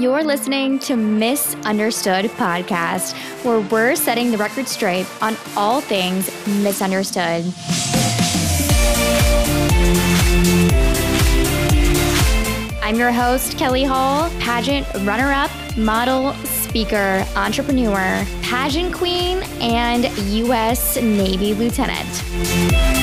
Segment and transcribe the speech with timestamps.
[0.00, 3.12] You're listening to Misunderstood Podcast,
[3.44, 7.44] where we're setting the record straight on all things misunderstood.
[12.82, 20.96] I'm your host, Kelly Hall, pageant runner up, model, speaker, entrepreneur, pageant queen, and U.S.
[20.96, 22.99] Navy lieutenant.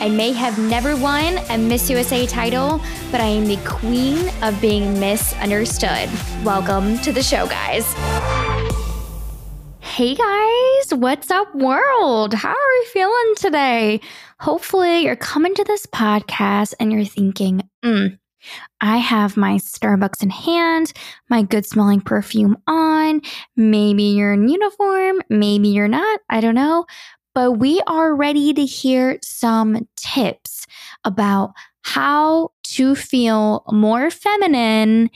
[0.00, 2.80] I may have never won a Miss USA title,
[3.10, 6.08] but I am the queen of being misunderstood.
[6.42, 7.84] Welcome to the show, guys.
[9.80, 12.32] Hey guys, what's up, world?
[12.32, 14.00] How are you feeling today?
[14.38, 18.18] Hopefully, you're coming to this podcast and you're thinking, mm,
[18.80, 20.94] I have my Starbucks in hand,
[21.28, 23.20] my good smelling perfume on.
[23.54, 26.20] Maybe you're in uniform, maybe you're not.
[26.30, 26.86] I don't know
[27.34, 30.66] but we are ready to hear some tips
[31.04, 31.52] about
[31.82, 35.10] how to feel more feminine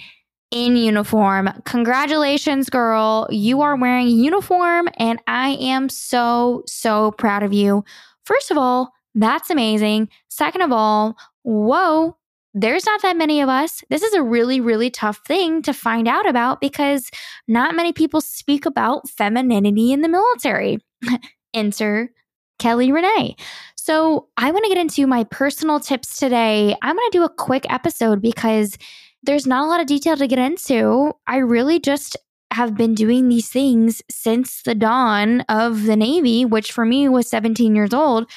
[0.50, 1.50] in uniform.
[1.64, 3.26] Congratulations, girl.
[3.30, 7.84] You are wearing uniform, and I am so, so proud of you.
[8.24, 10.08] First of all, that's amazing.
[10.28, 12.16] Second of all, whoa,
[12.54, 13.82] there's not that many of us.
[13.90, 17.10] This is a really, really tough thing to find out about because
[17.48, 20.78] not many people speak about femininity in the military.
[21.54, 22.10] Enter
[22.58, 23.36] Kelly Renee.
[23.76, 26.74] So, I want to get into my personal tips today.
[26.82, 28.78] I'm going to do a quick episode because
[29.22, 31.12] there's not a lot of detail to get into.
[31.26, 32.16] I really just
[32.50, 37.28] have been doing these things since the dawn of the Navy, which for me was
[37.28, 38.30] 17 years old.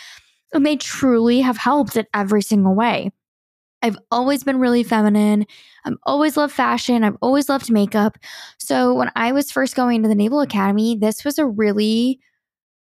[0.53, 3.11] And they truly have helped in every single way.
[3.81, 5.45] I've always been really feminine.
[5.85, 7.03] I've always loved fashion.
[7.03, 8.17] I've always loved makeup.
[8.57, 12.19] So when I was first going to the Naval Academy, this was a really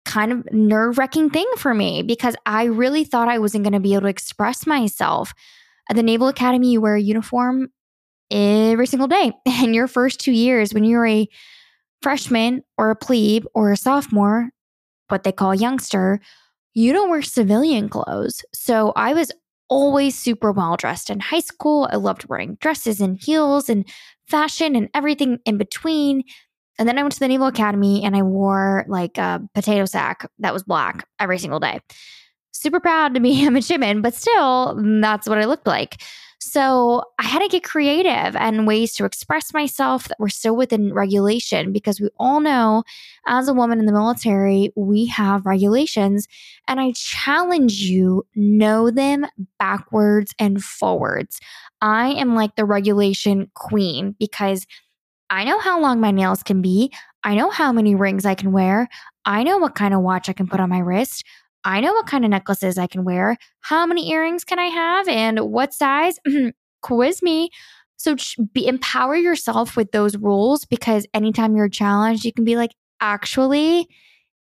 [0.04, 3.80] kind of nerve wracking thing for me because I really thought I wasn't going to
[3.80, 5.32] be able to express myself.
[5.90, 7.68] At the Naval Academy, you wear a uniform
[8.30, 9.32] every single day.
[9.46, 11.28] And your first two years, when you're a
[12.02, 14.50] freshman or a plebe or a sophomore,
[15.08, 16.20] what they call youngster,
[16.74, 18.44] you don't wear civilian clothes.
[18.52, 19.30] So I was
[19.68, 21.88] always super well dressed in high school.
[21.90, 23.88] I loved wearing dresses and heels and
[24.28, 26.22] fashion and everything in between.
[26.78, 30.28] And then I went to the Naval Academy and I wore like a potato sack
[30.40, 31.80] that was black every single day.
[32.52, 36.02] Super proud to be a midshipman, but still, that's what I looked like.
[36.46, 40.92] So I had to get creative and ways to express myself that were still within
[40.92, 42.84] regulation because we all know
[43.26, 46.28] as a woman in the military, we have regulations.
[46.68, 49.26] And I challenge you, know them
[49.58, 51.40] backwards and forwards.
[51.80, 54.66] I am like the regulation queen because
[55.34, 56.92] I know how long my nails can be.
[57.24, 58.88] I know how many rings I can wear.
[59.24, 61.24] I know what kind of watch I can put on my wrist.
[61.64, 63.36] I know what kind of necklaces I can wear.
[63.58, 66.20] How many earrings can I have and what size?
[66.82, 67.50] Quiz me.
[67.96, 68.14] So
[68.52, 73.88] be, empower yourself with those rules because anytime you're challenged, you can be like, actually,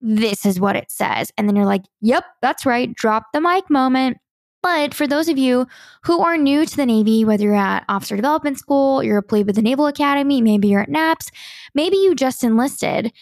[0.01, 1.31] this is what it says.
[1.39, 2.93] And then you're like, yep, that's right.
[2.95, 4.17] Drop the mic moment.
[4.63, 5.67] But for those of you
[6.05, 9.49] who are new to the Navy, whether you're at Officer Development School, you're a plebe
[9.49, 11.31] at the Naval Academy, maybe you're at NAPS,
[11.75, 13.13] maybe you just enlisted,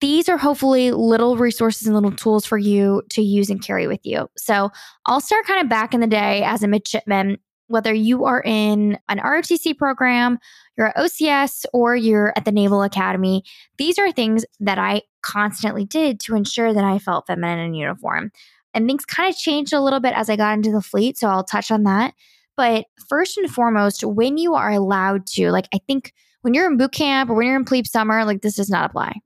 [0.00, 4.00] these are hopefully little resources and little tools for you to use and carry with
[4.04, 4.28] you.
[4.36, 4.70] So
[5.06, 8.98] I'll start kind of back in the day as a midshipman, whether you are in
[9.08, 10.38] an ROTC program,
[10.76, 13.42] you're at OCS, or you're at the Naval Academy.
[13.76, 18.30] These are things that I constantly did to ensure that I felt feminine in uniform.
[18.74, 21.18] And things kind of changed a little bit as I got into the fleet.
[21.18, 22.14] So I'll touch on that.
[22.56, 26.12] But first and foremost, when you are allowed to, like, I think
[26.42, 28.90] when you're in boot camp or when you're in plebe summer, like, this does not
[28.90, 29.20] apply.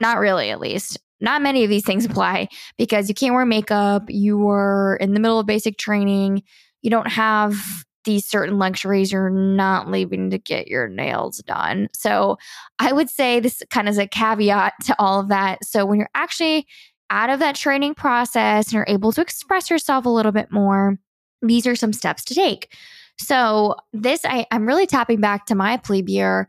[0.00, 0.98] Not really, at least.
[1.20, 4.04] Not many of these things apply because you can't wear makeup.
[4.08, 6.42] You are in the middle of basic training.
[6.82, 9.12] You don't have these certain luxuries.
[9.12, 11.88] You're not leaving to get your nails done.
[11.92, 12.36] So
[12.80, 15.64] I would say this kind of is a caveat to all of that.
[15.64, 16.66] So when you're actually
[17.12, 20.98] out of that training process and you're able to express yourself a little bit more,
[21.42, 22.74] these are some steps to take.
[23.18, 26.48] So, this, I, I'm really tapping back to my plebe year.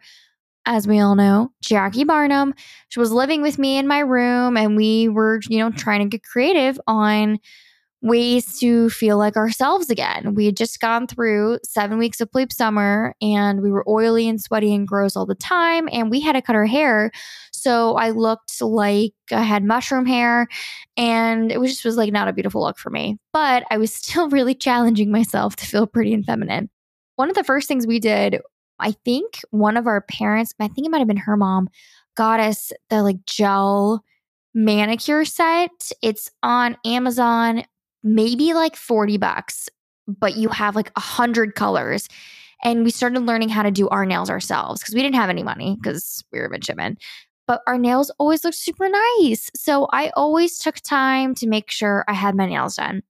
[0.65, 2.53] As we all know, Jackie Barnum,
[2.87, 6.07] she was living with me in my room, and we were, you know, trying to
[6.07, 7.39] get creative on
[8.03, 10.35] ways to feel like ourselves again.
[10.35, 14.41] We had just gone through seven weeks of plebe summer and we were oily and
[14.41, 15.87] sweaty and gross all the time.
[15.89, 17.11] And we had to cut our hair.
[17.63, 20.47] So I looked like I had mushroom hair
[20.97, 23.17] and it was just was like not a beautiful look for me.
[23.31, 26.69] But I was still really challenging myself to feel pretty and feminine.
[27.15, 28.41] One of the first things we did,
[28.79, 31.69] I think one of our parents, I think it might have been her mom,
[32.15, 34.03] got us the like gel
[34.53, 35.91] manicure set.
[36.01, 37.63] It's on Amazon
[38.03, 39.69] maybe like 40 bucks,
[40.07, 42.09] but you have like a hundred colors.
[42.65, 45.43] And we started learning how to do our nails ourselves because we didn't have any
[45.43, 46.97] money because we were midshipmen.
[47.45, 49.49] But our nails always looked super nice.
[49.55, 53.03] So I always took time to make sure I had my nails done.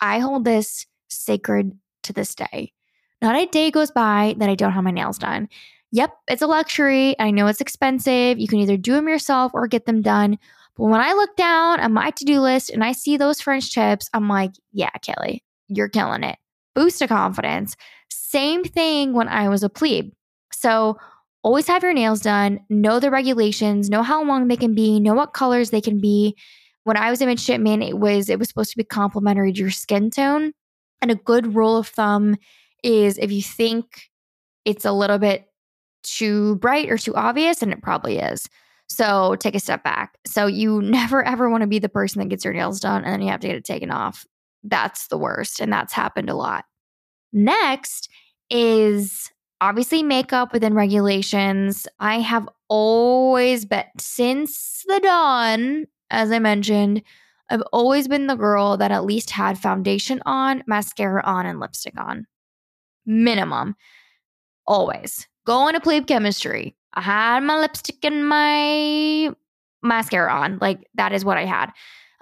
[0.00, 1.72] I hold this sacred
[2.04, 2.72] to this day.
[3.22, 5.48] Not a day goes by that I don't have my nails done.
[5.92, 7.18] Yep, it's a luxury.
[7.18, 8.38] I know it's expensive.
[8.38, 10.38] You can either do them yourself or get them done.
[10.76, 13.74] But when I look down at my to do list and I see those French
[13.74, 16.38] tips, I'm like, yeah, Kelly, you're killing it.
[16.74, 17.76] Boost of confidence.
[18.08, 20.12] Same thing when I was a plebe.
[20.52, 20.96] So
[21.42, 25.14] always have your nails done, know the regulations, know how long they can be, know
[25.14, 26.36] what colors they can be.
[26.84, 29.70] When I was a midshipman, it was it was supposed to be complementary to your
[29.70, 30.52] skin tone.
[31.02, 32.36] And a good rule of thumb
[32.82, 34.10] is if you think
[34.64, 35.46] it's a little bit
[36.02, 38.48] too bright or too obvious, and it probably is.
[38.88, 40.18] So take a step back.
[40.26, 43.12] So you never ever want to be the person that gets your nails done and
[43.12, 44.26] then you have to get it taken off.
[44.62, 45.60] That's the worst.
[45.60, 46.64] And that's happened a lot.
[47.32, 48.10] Next
[48.50, 51.86] is obviously makeup within regulations.
[51.98, 57.02] I have always been, since the dawn, as I mentioned,
[57.50, 61.98] I've always been the girl that at least had foundation on, mascara on, and lipstick
[62.00, 62.26] on.
[63.06, 63.74] Minimum.
[64.66, 65.26] Always.
[65.46, 66.76] Going to plebe chemistry.
[66.94, 69.34] I had my lipstick and my
[69.82, 70.58] mascara on.
[70.60, 71.70] Like that is what I had.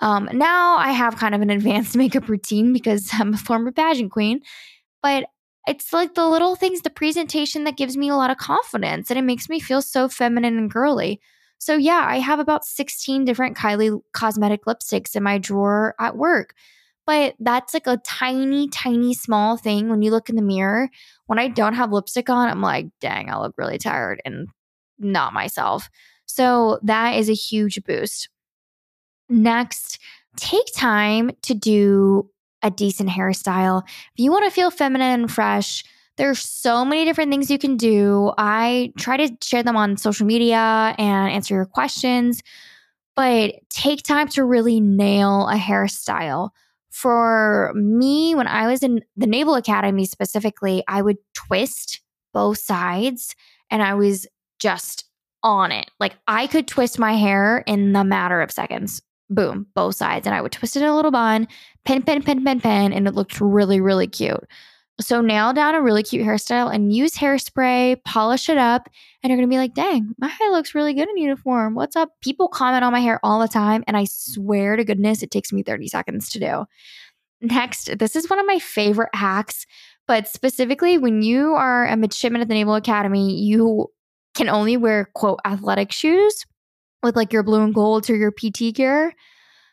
[0.00, 4.12] Um, now I have kind of an advanced makeup routine because I'm a former pageant
[4.12, 4.40] queen,
[5.02, 5.26] but
[5.69, 9.19] it's like the little things, the presentation that gives me a lot of confidence and
[9.19, 11.20] it makes me feel so feminine and girly.
[11.59, 16.55] So, yeah, I have about 16 different Kylie cosmetic lipsticks in my drawer at work.
[17.05, 20.88] But that's like a tiny, tiny, small thing when you look in the mirror.
[21.26, 24.49] When I don't have lipstick on, I'm like, dang, I look really tired and
[24.99, 25.88] not myself.
[26.26, 28.29] So that is a huge boost.
[29.29, 29.99] Next,
[30.37, 32.31] take time to do
[32.63, 33.83] a decent hairstyle.
[33.87, 35.85] If you want to feel feminine and fresh,
[36.17, 38.33] there's so many different things you can do.
[38.37, 42.43] I try to share them on social media and answer your questions,
[43.15, 46.51] but take time to really nail a hairstyle.
[46.91, 52.01] For me, when I was in the Naval Academy specifically, I would twist
[52.35, 53.37] both sides
[53.71, 54.27] and I was
[54.59, 55.05] just
[55.45, 55.89] on it.
[56.01, 59.03] Like I could twist my hair in the matter of seconds.
[59.31, 60.27] Boom, both sides.
[60.27, 61.49] And I would twist it in a little bun,
[61.85, 64.45] pin, pin, pin, pin, pin, and it looked really, really cute.
[65.01, 68.89] So nail down a really cute hairstyle and use hairspray, polish it up,
[69.23, 71.75] and you're gonna be like, dang, my hair looks really good in uniform.
[71.77, 72.11] What's up?
[72.21, 75.53] People comment on my hair all the time, and I swear to goodness, it takes
[75.53, 76.65] me 30 seconds to do.
[77.41, 79.67] Next, this is one of my favorite hacks,
[80.09, 83.93] but specifically when you are a midshipman at the Naval Academy, you
[84.35, 86.45] can only wear quote athletic shoes
[87.03, 89.15] with like your blue and gold or your PT gear.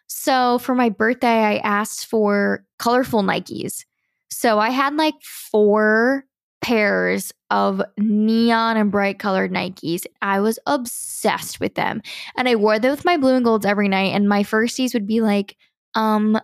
[0.07, 3.85] So for my birthday, I asked for colorful Nikes.
[4.29, 6.25] So I had like four
[6.61, 10.05] pairs of neon and bright colored Nikes.
[10.21, 12.01] I was obsessed with them.
[12.37, 14.13] And I wore them with my blue and golds every night.
[14.13, 15.57] And my firsties would be like,
[15.93, 16.39] um,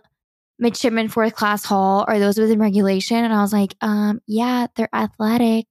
[0.58, 3.16] midshipman fourth class hall are those within regulation?
[3.16, 5.66] And I was like, um, yeah, they're athletic.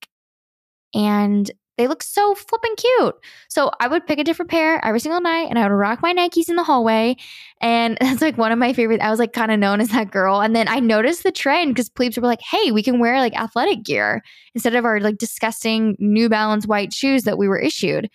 [0.94, 1.50] And
[1.82, 3.16] they look so flippin' cute.
[3.50, 6.14] So I would pick a different pair every single night and I would rock my
[6.14, 7.16] Nikes in the hallway.
[7.60, 9.02] And that's like one of my favorite.
[9.02, 10.42] I was like kind of known as that girl.
[10.42, 13.34] And then I noticed the trend because plebes were like, hey, we can wear like
[13.36, 14.22] athletic gear
[14.54, 18.08] instead of our like disgusting New Balance white shoes that we were issued.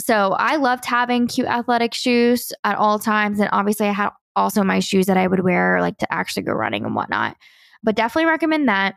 [0.00, 3.38] So I loved having cute athletic shoes at all times.
[3.38, 6.52] And obviously, I had also my shoes that I would wear like to actually go
[6.52, 7.36] running and whatnot.
[7.82, 8.96] But definitely recommend that.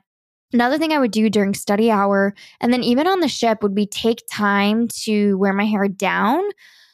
[0.53, 3.75] Another thing I would do during study hour and then even on the ship would
[3.75, 6.43] be take time to wear my hair down.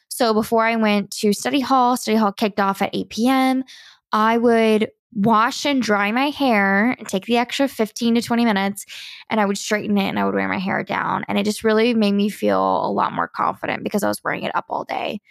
[0.10, 3.63] So before I went to study hall, study hall kicked off at 8 p.m.
[4.12, 8.86] I would wash and dry my hair and take the extra 15 to 20 minutes
[9.29, 11.24] and I would straighten it and I would wear my hair down.
[11.27, 14.43] And it just really made me feel a lot more confident because I was wearing
[14.43, 15.22] it up all day.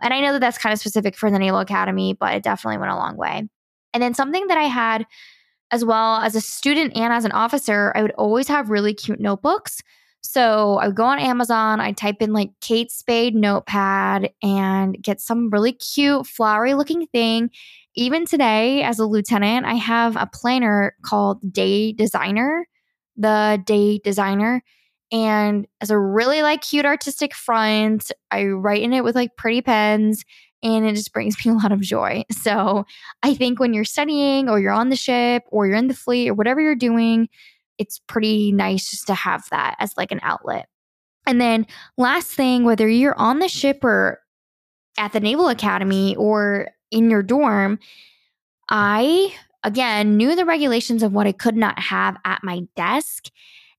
[0.00, 2.78] And I know that that's kind of specific for the Naval Academy, but it definitely
[2.78, 3.48] went a long way.
[3.94, 5.06] And then something that I had
[5.70, 9.20] as well as a student and as an officer, I would always have really cute
[9.20, 9.80] notebooks.
[10.22, 15.20] So I would go on Amazon, I'd type in like Kate Spade notepad and get
[15.20, 17.50] some really cute, flowery looking thing.
[17.94, 22.68] Even today, as a lieutenant, I have a planner called Day Designer,
[23.16, 24.62] the Day Designer.
[25.12, 29.62] And as a really like cute artistic front, I write in it with like pretty
[29.62, 30.24] pens
[30.62, 32.24] and it just brings me a lot of joy.
[32.30, 32.84] So
[33.22, 36.30] I think when you're studying or you're on the ship or you're in the fleet
[36.30, 37.28] or whatever you're doing,
[37.78, 40.68] it's pretty nice just to have that as like an outlet.
[41.26, 44.20] And then last thing, whether you're on the ship or
[44.98, 47.78] at the Naval Academy or in your dorm,
[48.70, 53.30] I again knew the regulations of what I could not have at my desk.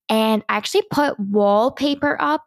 [0.08, 2.44] And I actually put wallpaper up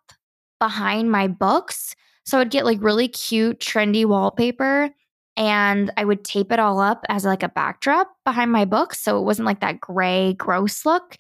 [0.60, 1.96] behind my books.
[2.26, 4.92] So I'd get like really cute, trendy wallpaper
[5.38, 9.00] and I would tape it all up as like a backdrop behind my books.
[9.00, 11.18] So it wasn't like that gray, gross look.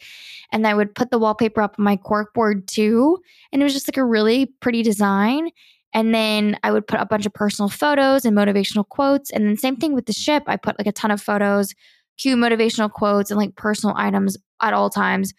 [0.51, 3.17] And I would put the wallpaper up on my corkboard too.
[3.51, 5.49] And it was just like a really pretty design.
[5.93, 9.31] And then I would put a bunch of personal photos and motivational quotes.
[9.31, 10.43] And then same thing with the ship.
[10.47, 11.73] I put like a ton of photos,
[12.17, 15.33] cute motivational quotes and like personal items at all times.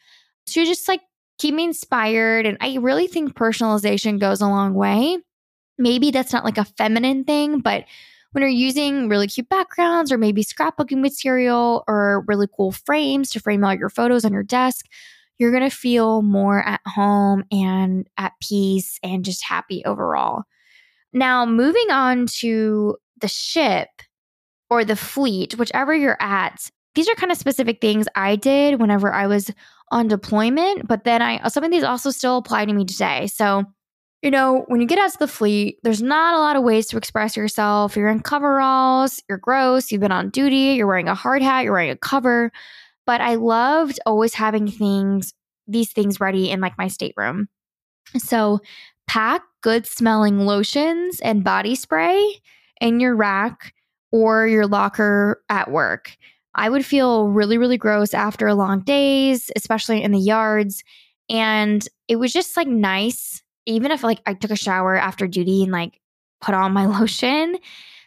[0.46, 1.00] So you just like
[1.38, 2.46] keep me inspired.
[2.46, 5.18] And I really think personalization goes a long way.
[5.78, 7.84] Maybe that's not like a feminine thing, but
[8.32, 13.40] when you're using really cute backgrounds or maybe scrapbooking material or really cool frames to
[13.40, 14.86] frame all your photos on your desk,
[15.38, 20.44] you're going to feel more at home and at peace and just happy overall.
[21.12, 23.88] Now, moving on to the ship
[24.70, 29.12] or the fleet, whichever you're at, these are kind of specific things I did whenever
[29.12, 29.50] I was
[29.90, 33.26] on deployment, but then I some of these also still apply to me today.
[33.26, 33.64] So,
[34.22, 36.86] you know, when you get out to the fleet, there's not a lot of ways
[36.88, 37.96] to express yourself.
[37.96, 41.72] You're in coveralls, you're gross, you've been on duty, you're wearing a hard hat, you're
[41.72, 42.52] wearing a cover.
[43.04, 45.34] But I loved always having things,
[45.66, 47.48] these things ready in like my stateroom.
[48.16, 48.60] So
[49.06, 52.40] pack good smelling lotions and body spray
[52.80, 53.74] in your rack
[54.10, 56.16] or your locker at work.
[56.54, 60.84] I would feel really, really gross after long days, especially in the yards.
[61.30, 65.62] And it was just like nice even if like I took a shower after duty
[65.62, 66.00] and like
[66.40, 67.56] put on my lotion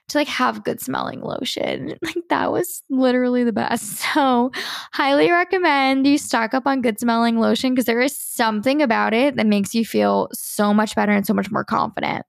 [0.08, 1.98] to like have good smelling lotion.
[2.04, 4.04] Like that was literally the best.
[4.16, 4.52] So,
[4.94, 9.36] highly recommend you stock up on good smelling lotion because there is something about it
[9.36, 12.26] that makes you feel so much better and so much more confident.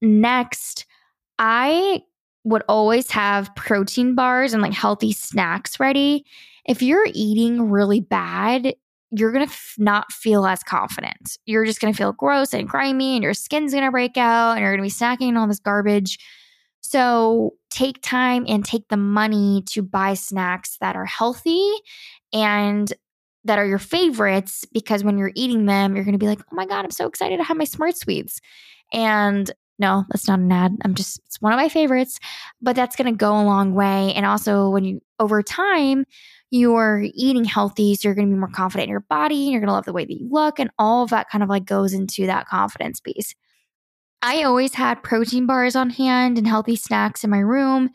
[0.00, 0.86] Next,
[1.38, 2.02] I
[2.44, 6.24] would always have protein bars and like healthy snacks ready.
[6.64, 8.74] If you're eating really bad,
[9.10, 11.38] you're going to f- not feel as confident.
[11.44, 14.52] You're just going to feel gross and grimy, and your skin's going to break out,
[14.52, 16.18] and you're going to be snacking on all this garbage.
[16.80, 21.70] So take time and take the money to buy snacks that are healthy
[22.32, 22.92] and
[23.44, 26.56] that are your favorites because when you're eating them, you're going to be like, oh
[26.56, 28.40] my God, I'm so excited to have my smart sweets.
[28.92, 30.76] And no, that's not an ad.
[30.84, 32.20] I'm just, it's one of my favorites,
[32.60, 34.12] but that's going to go a long way.
[34.14, 36.04] And also, when you, over time,
[36.50, 39.60] you're eating healthy, so you're going to be more confident in your body, and you're
[39.60, 41.64] going to love the way that you look, and all of that kind of like
[41.64, 43.34] goes into that confidence piece.
[44.22, 47.90] I always had protein bars on hand and healthy snacks in my room.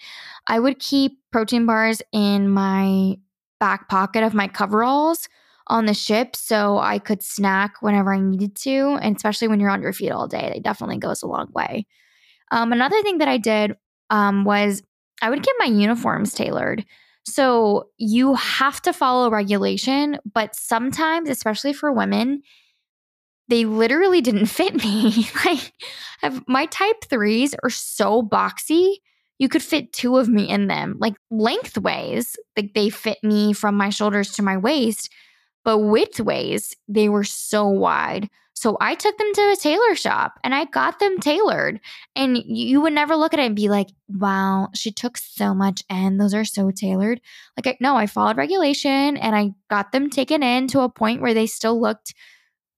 [0.48, 3.18] I would keep protein bars in my
[3.60, 5.30] back pocket of my coveralls
[5.68, 9.70] on the ship so I could snack whenever I needed to, and especially when you're
[9.70, 11.86] on your feet all day, it definitely goes a long way.
[12.52, 13.76] Um, another thing that I did
[14.10, 14.84] um, was
[15.22, 16.86] I would get my uniforms tailored.
[17.28, 22.44] So you have to follow regulation, but sometimes, especially for women,
[23.48, 25.28] they literally didn't fit me.
[25.44, 25.74] like
[26.48, 28.96] my type threes are so boxy.
[29.38, 33.76] You could fit two of me in them, like lengthways, like they fit me from
[33.76, 35.12] my shoulders to my waist,
[35.66, 38.30] but width ways, they were so wide.
[38.54, 41.82] So I took them to a tailor shop and I got them tailored.
[42.16, 45.84] And you would never look at it and be like, wow, she took so much
[45.90, 47.20] and Those are so tailored.
[47.58, 51.22] Like, I, no, I followed regulation and I got them taken in to a point
[51.22, 52.14] where they still looked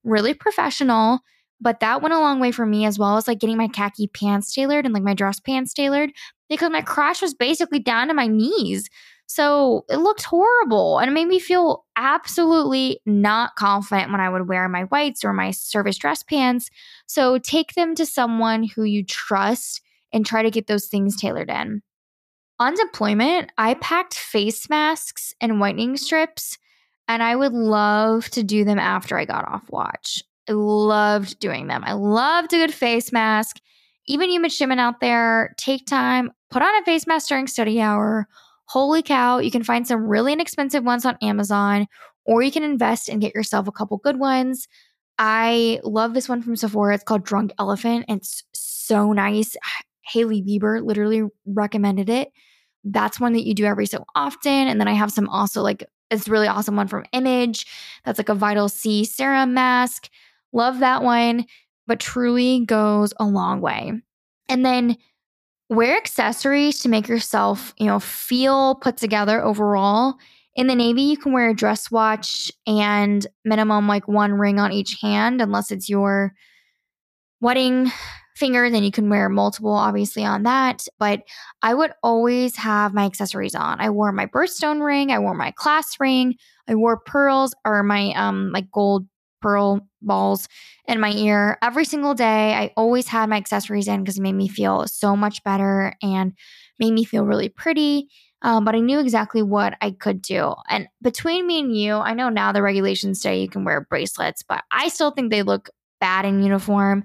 [0.03, 1.19] really professional.
[1.61, 4.07] But that went a long way for me as well as like getting my khaki
[4.07, 6.11] pants tailored and like my dress pants tailored
[6.49, 8.89] because my crotch was basically down to my knees.
[9.27, 14.47] So it looked horrible and it made me feel absolutely not confident when I would
[14.47, 16.69] wear my whites or my service dress pants.
[17.07, 19.81] So take them to someone who you trust
[20.13, 21.81] and try to get those things tailored in.
[22.59, 26.57] On deployment, I packed face masks and whitening strips,
[27.07, 30.23] and I would love to do them after I got off watch.
[30.49, 31.83] I loved doing them.
[31.85, 33.59] I loved a good face mask.
[34.07, 38.27] Even you midshipmen out there, take time, put on a face mask during study hour
[38.67, 41.87] Holy cow, you can find some really inexpensive ones on Amazon,
[42.25, 44.67] or you can invest and get yourself a couple good ones.
[45.17, 46.95] I love this one from Sephora.
[46.95, 48.05] It's called Drunk Elephant.
[48.07, 49.55] It's so nice.
[50.01, 52.29] Hailey Bieber literally recommended it.
[52.85, 54.51] That's one that you do every so often.
[54.51, 57.65] And then I have some also like it's really awesome one from Image.
[58.05, 60.09] That's like a Vital C serum mask.
[60.53, 61.45] Love that one,
[61.85, 63.91] but truly goes a long way.
[64.47, 64.97] And then
[65.69, 70.15] wear accessories to make yourself, you know, feel put together overall.
[70.55, 74.71] In the Navy, you can wear a dress watch and minimum like one ring on
[74.71, 76.33] each hand, unless it's your
[77.41, 77.91] wedding
[78.35, 80.87] finger, then you can wear multiple, obviously, on that.
[80.99, 81.21] But
[81.61, 83.81] I would always have my accessories on.
[83.81, 86.35] I wore my birthstone ring, I wore my class ring,
[86.67, 89.07] I wore pearls or my um like gold
[89.41, 90.47] pearl balls
[90.87, 92.53] in my ear every single day.
[92.53, 96.33] I always had my accessories in because it made me feel so much better and
[96.79, 98.09] made me feel really pretty.
[98.43, 100.53] Um, but I knew exactly what I could do.
[100.69, 104.43] And between me and you, I know now the regulations say you can wear bracelets,
[104.43, 107.03] but I still think they look bad in uniform.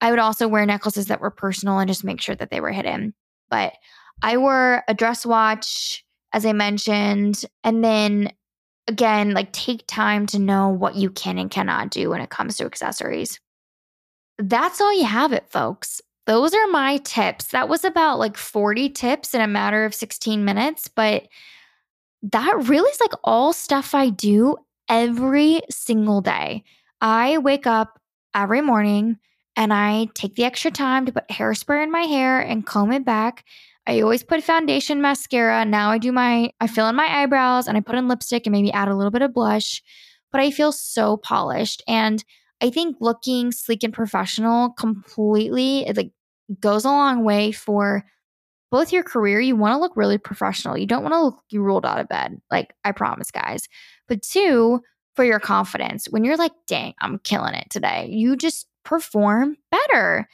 [0.00, 2.72] I would also wear necklaces that were personal and just make sure that they were
[2.72, 3.14] hidden.
[3.50, 3.74] But
[4.22, 8.32] I wore a dress watch, as I mentioned, and then
[8.88, 12.56] again, like take time to know what you can and cannot do when it comes
[12.56, 13.40] to accessories.
[14.38, 16.00] That's all you have it, folks.
[16.26, 17.48] Those are my tips.
[17.48, 21.28] That was about like 40 tips in a matter of 16 minutes, but
[22.22, 24.56] that really is like all stuff I do
[24.88, 26.64] every single day.
[27.00, 28.00] I wake up
[28.34, 29.18] every morning
[29.56, 33.04] and I take the extra time to put hairspray in my hair and comb it
[33.04, 33.44] back.
[33.86, 35.64] I always put foundation mascara.
[35.64, 38.52] Now I do my, I fill in my eyebrows and I put in lipstick and
[38.52, 39.82] maybe add a little bit of blush,
[40.32, 41.82] but I feel so polished.
[41.86, 42.24] And
[42.62, 46.12] I think looking sleek and professional completely it like
[46.60, 48.04] goes a long way for
[48.70, 49.40] both your career.
[49.40, 50.76] You want to look really professional.
[50.76, 52.40] You don't want to look you rolled out of bed.
[52.50, 53.68] Like I promise, guys.
[54.08, 54.80] But two,
[55.14, 56.06] for your confidence.
[56.10, 60.28] When you're like, dang, I'm killing it today, you just perform better.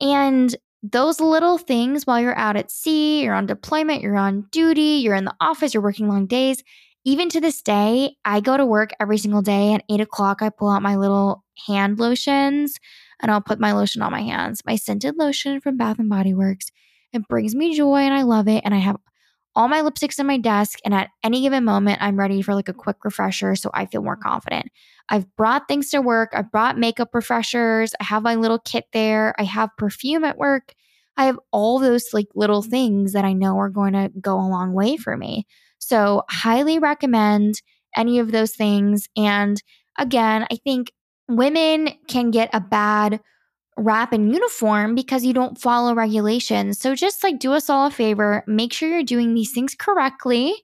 [0.00, 5.00] And those little things while you're out at sea, you're on deployment, you're on duty,
[5.02, 6.62] you're in the office, you're working long days.
[7.04, 10.42] Even to this day, I go to work every single day at eight o'clock.
[10.42, 12.76] I pull out my little hand lotions
[13.20, 16.34] and I'll put my lotion on my hands, my scented lotion from Bath and Body
[16.34, 16.66] Works.
[17.12, 18.62] It brings me joy and I love it.
[18.64, 18.96] And I have
[19.54, 20.78] all my lipsticks in my desk.
[20.84, 24.02] And at any given moment, I'm ready for like a quick refresher so I feel
[24.02, 24.66] more confident.
[25.08, 26.30] I've brought things to work.
[26.32, 27.94] I've brought makeup refreshers.
[28.00, 29.34] I have my little kit there.
[29.38, 30.74] I have perfume at work.
[31.16, 32.70] I have all those like little mm-hmm.
[32.70, 35.46] things that I know are going to go a long way for me.
[35.78, 37.60] So, highly recommend
[37.96, 39.08] any of those things.
[39.16, 39.62] And
[39.98, 40.92] again, I think
[41.28, 43.20] women can get a bad
[43.76, 46.78] rap in uniform because you don't follow regulations.
[46.78, 50.54] So, just like do us all a favor, make sure you're doing these things correctly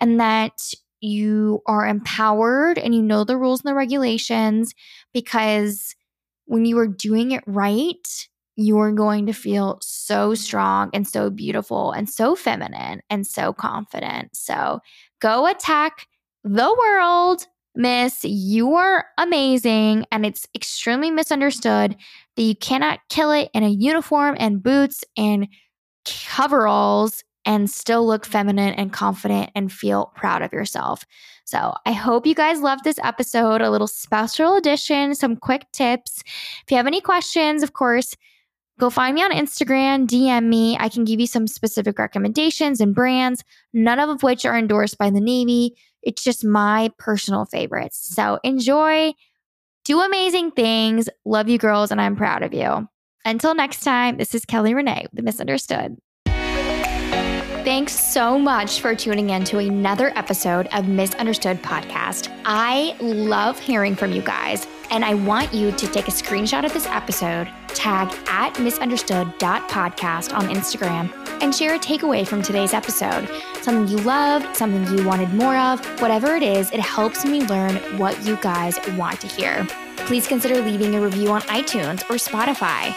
[0.00, 0.52] and that
[1.00, 4.74] you are empowered and you know the rules and the regulations
[5.12, 5.94] because
[6.46, 11.92] when you are doing it right, you're going to feel so strong and so beautiful
[11.92, 14.34] and so feminine and so confident.
[14.34, 14.80] So
[15.20, 16.06] go attack
[16.44, 18.24] the world, miss.
[18.24, 20.06] You are amazing.
[20.10, 21.96] And it's extremely misunderstood
[22.36, 25.48] that you cannot kill it in a uniform and boots and
[26.04, 31.04] coveralls and still look feminine and confident and feel proud of yourself.
[31.44, 36.22] So I hope you guys loved this episode, a little special edition, some quick tips.
[36.26, 38.14] If you have any questions, of course,
[38.78, 40.76] go find me on Instagram, DM me.
[40.78, 45.10] I can give you some specific recommendations and brands, none of which are endorsed by
[45.10, 45.76] the Navy.
[46.02, 48.14] It's just my personal favorites.
[48.14, 49.12] So enjoy,
[49.84, 51.08] do amazing things.
[51.24, 52.88] Love you, girls, and I'm proud of you.
[53.24, 55.96] Until next time, this is Kelly Renee, the Misunderstood.
[57.64, 62.28] Thanks so much for tuning in to another episode of Misunderstood Podcast.
[62.44, 66.72] I love hearing from you guys, and I want you to take a screenshot of
[66.72, 73.28] this episode, tag at misunderstood.podcast on Instagram, and share a takeaway from today's episode.
[73.62, 77.76] Something you loved, something you wanted more of, whatever it is, it helps me learn
[77.98, 79.66] what you guys want to hear.
[80.06, 82.96] Please consider leaving a review on iTunes or Spotify.